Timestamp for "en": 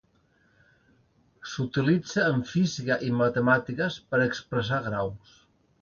2.31-2.41